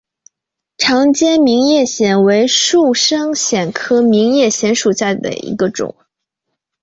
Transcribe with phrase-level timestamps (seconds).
[0.79, 5.95] 长尖明叶藓为树生藓科明叶藓属下的一个种。